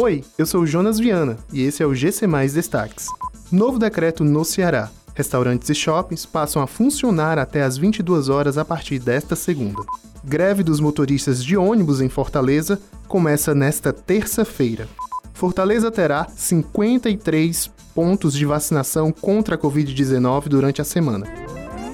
[0.00, 3.08] Oi, eu sou Jonas Viana e esse é o GC Mais Destaques.
[3.50, 4.90] Novo decreto no Ceará.
[5.12, 9.82] Restaurantes e shoppings passam a funcionar até às 22 horas a partir desta segunda.
[10.22, 14.86] Greve dos motoristas de ônibus em Fortaleza começa nesta terça-feira.
[15.34, 21.26] Fortaleza terá 53 pontos de vacinação contra a Covid-19 durante a semana.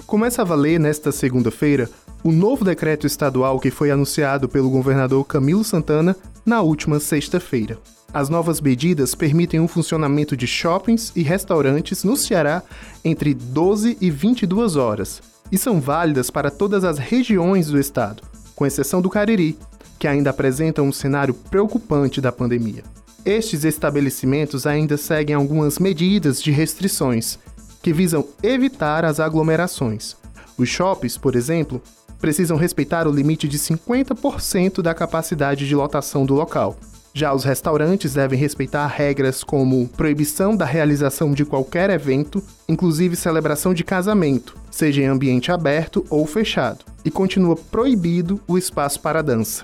[0.07, 1.89] Começa a valer nesta segunda-feira
[2.25, 7.79] o novo decreto estadual que foi anunciado pelo governador Camilo Santana na última sexta-feira.
[8.15, 12.63] As novas medidas permitem o funcionamento de shoppings e restaurantes no Ceará
[13.05, 15.21] entre 12 e 22 horas
[15.53, 18.23] e são válidas para todas as regiões do estado,
[18.57, 19.59] com exceção do Cariri,
[19.99, 22.83] que ainda apresenta um cenário preocupante da pandemia.
[23.23, 27.39] Estes estabelecimentos ainda seguem algumas medidas de restrições
[27.83, 30.17] que visam evitar as aglomerações.
[30.57, 31.83] Os shoppings, por exemplo,
[32.25, 36.75] precisam respeitar o limite de 50% da capacidade de lotação do local.
[37.13, 43.75] Já os restaurantes devem respeitar regras como proibição da realização de qualquer evento, inclusive celebração
[43.75, 49.63] de casamento, seja em ambiente aberto ou fechado, e continua proibido o espaço para dança.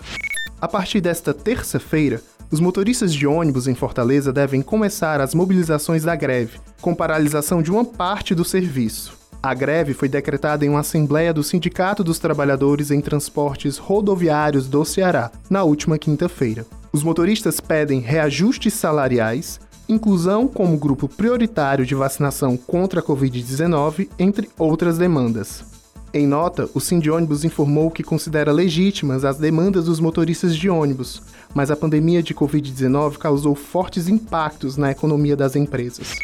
[0.60, 6.14] A partir desta terça-feira, os motoristas de ônibus em Fortaleza devem começar as mobilizações da
[6.14, 9.19] greve, com paralisação de uma parte do serviço.
[9.42, 14.84] A greve foi decretada em uma assembleia do Sindicato dos Trabalhadores em Transportes Rodoviários do
[14.84, 16.66] Ceará, na última quinta-feira.
[16.92, 24.50] Os motoristas pedem reajustes salariais, inclusão como grupo prioritário de vacinação contra a Covid-19, entre
[24.58, 25.64] outras demandas.
[26.12, 31.22] Em nota, o Sindônibus informou que considera legítimas as demandas dos motoristas de ônibus,
[31.54, 36.14] mas a pandemia de Covid-19 causou fortes impactos na economia das empresas.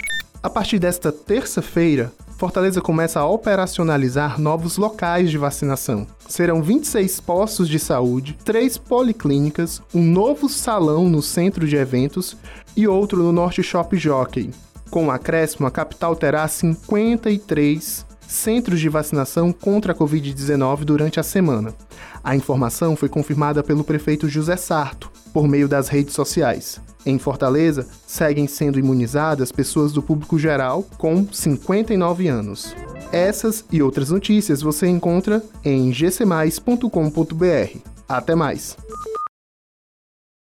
[0.46, 6.06] A partir desta terça-feira, Fortaleza começa a operacionalizar novos locais de vacinação.
[6.28, 12.36] Serão 26 postos de saúde, três policlínicas, um novo salão no centro de eventos
[12.76, 14.52] e outro no Norte Shop Jockey.
[14.88, 21.24] Com o acréscimo, a capital terá 53 centros de vacinação contra a Covid-19 durante a
[21.24, 21.74] semana.
[22.22, 26.80] A informação foi confirmada pelo prefeito José Sarto, por meio das redes sociais.
[27.04, 32.74] Em Fortaleza, seguem sendo imunizadas pessoas do público geral com 59 anos.
[33.12, 37.78] Essas e outras notícias você encontra em gcmais.com.br.
[38.08, 38.78] Até mais!